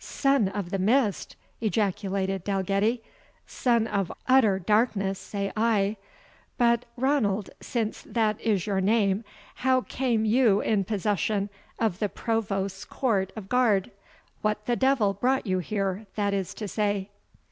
[0.00, 3.04] "Son of the Mist!" ejaculated Dalgetty.
[3.46, 5.96] "Son of utter darkness, say I.
[6.58, 9.22] But, Ranald, since that is your name,
[9.62, 13.92] how came you in possession of the provost's court of guard?
[14.42, 17.10] what the devil brought you here, that is to say?"